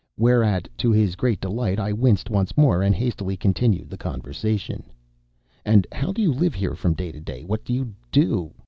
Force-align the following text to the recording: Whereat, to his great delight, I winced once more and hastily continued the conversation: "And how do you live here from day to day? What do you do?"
Whereat, 0.17 0.67
to 0.79 0.91
his 0.91 1.15
great 1.15 1.39
delight, 1.39 1.77
I 1.79 1.93
winced 1.93 2.31
once 2.31 2.57
more 2.57 2.81
and 2.81 2.95
hastily 2.95 3.37
continued 3.37 3.91
the 3.91 3.99
conversation: 3.99 4.85
"And 5.63 5.85
how 5.91 6.11
do 6.11 6.23
you 6.23 6.33
live 6.33 6.55
here 6.55 6.73
from 6.73 6.95
day 6.95 7.11
to 7.11 7.19
day? 7.19 7.43
What 7.43 7.63
do 7.63 7.71
you 7.71 7.93
do?" 8.11 8.51